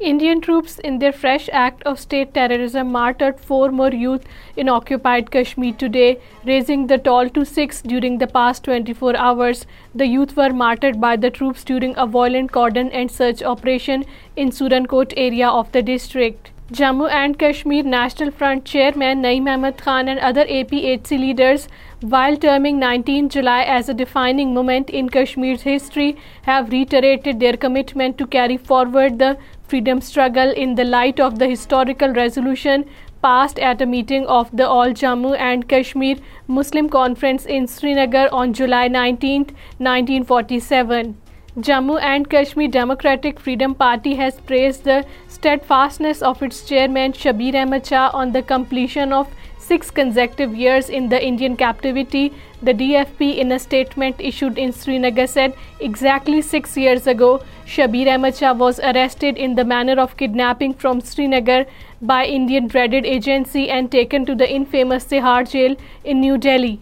[0.00, 4.24] Indian troops, in their fresh act of state terrorism, martyred 4 more youth
[4.56, 9.66] in occupied Kashmir today, raising the toll to 6 during the past 24 hours.
[9.94, 14.50] The youth were martyred by the troops during a violent cordon and search operation in
[14.50, 16.40] Surankot area of the district.
[16.72, 21.68] Jammu and Kashmir National Front Chairman Naeem Ahmed Khan and other APHC leaders,
[22.00, 28.16] while terming 19 July as a defining moment in Kashmir's history, have reiterated their commitment
[28.16, 29.36] to carry forward the
[29.68, 32.86] freedom struggle in the light of the historical resolution
[33.20, 38.54] passed at a meeting of the All Jammu and Kashmir Muslim Conference in Srinagar on
[38.54, 39.44] July 19,
[39.84, 41.12] 1947.
[41.62, 47.86] Jammu and Kashmir Democratic Freedom Party has praised the steadfastness of its chairman Shabir Ahmed
[47.86, 49.28] Shah on the completion of
[49.66, 52.32] 6 consecutive years in the Indian captivity.
[52.60, 58.34] The DFP, in a statement issued in Srinagar, said exactly 6 years ago, Shabir Ahmed
[58.34, 61.66] Shah was arrested in the manner of kidnapping from Srinagar
[62.02, 66.72] by Indian Dreaded Agency and taken to the infamous Tihar jail in New Delhi.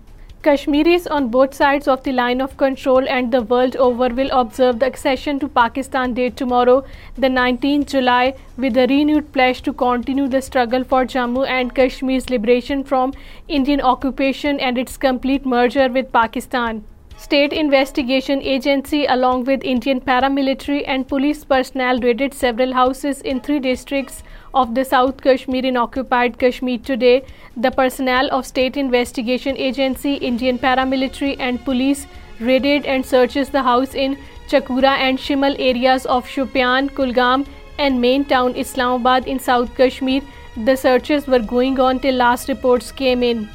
[0.46, 4.80] Kashmiris on both sides of the line of control and the world over will observe
[4.80, 6.76] the accession to Pakistan Day tomorrow,
[7.14, 12.30] the 19th July, with a renewed pledge to continue the struggle for Jammu and Kashmir's
[12.36, 13.12] liberation from
[13.48, 16.80] Indian occupation and its complete merger with Pakistan.
[17.22, 23.60] State Investigation Agency along with Indian paramilitary and police personnel raided several houses in 3
[23.66, 27.12] districts of the South Kashmir in occupied Kashmir today.
[27.56, 32.06] The personnel of State Investigation Agency, Indian paramilitary and police
[32.40, 37.48] raided and searches the house in Chakura and Shimal areas of Shopian, Kulgam
[37.78, 40.28] and main town Islamabad in South Kashmir.
[40.70, 43.50] The searches were going on till last reports came in.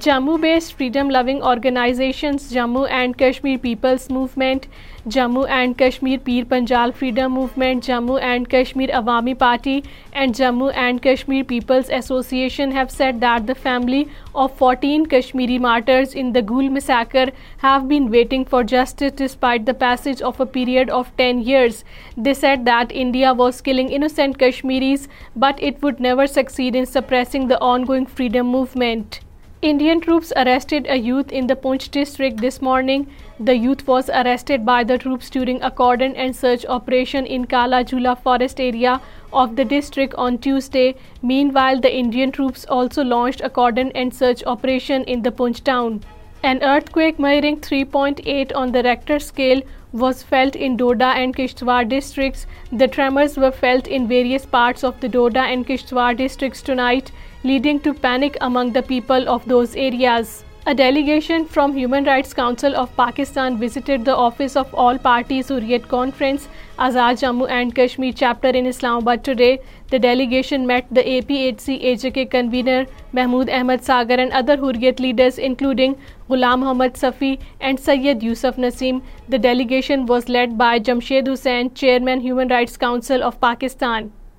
[0.00, 4.66] Jammu-based freedom-loving organizations Jammu and Kashmir People's Movement,
[5.06, 11.02] Jammu and Kashmir Peer Panjal Freedom Movement, Jammu and Kashmir Awami Party and Jammu and
[11.02, 16.70] Kashmir People's Association have said that the family of 14 Kashmiri martyrs in the Gul
[16.70, 17.26] massacre
[17.58, 21.84] have been waiting for justice despite the passage of a period of 10 years.
[22.16, 27.48] They said that India was killing innocent Kashmiris, but it would never succeed in suppressing
[27.48, 29.20] the ongoing freedom movement.
[29.68, 33.02] Indian troops arrested a youth in the Poonch district this morning.
[33.38, 37.84] The youth was arrested by the troops during a cordon and search operation in Kala
[37.90, 38.94] Jhula forest area
[39.32, 40.88] of the district on Tuesday.
[41.32, 46.02] Meanwhile, the Indian troops also launched a cordon and search operation in the Poonch town.
[46.42, 49.62] An earthquake measuring 3.8 on the Richter scale
[49.92, 52.46] was felt in Doda and Kishtwar districts.
[52.80, 57.10] The tremors were felt in various parts of the Doda and Kishtwar districts tonight
[57.44, 60.42] leading to panic among the people of those areas.
[60.64, 65.88] A delegation from Human Rights Council of Pakistan visited the office of All Parties Hurriyat
[65.92, 66.46] Conference,
[66.86, 69.48] Azad Jammu and Kashmir chapter in Islamabad today.
[69.90, 72.78] The delegation met the APHC-AJK convener
[73.20, 76.00] Mahmood Ahmad Sagar and other Hurriyat leaders including
[76.30, 79.04] Ghulam Muhammad Safi and Syed Yusuf Naseem.
[79.28, 84.10] The delegation was led by Jamshed Hussain, Chairman Human Rights Council of Pakistan.